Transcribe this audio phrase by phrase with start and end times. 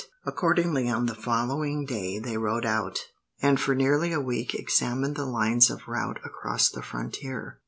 [0.25, 3.01] Accordingly, on the following day they rode out,
[3.39, 7.59] and for nearly a week examined the lines of route across the frontier.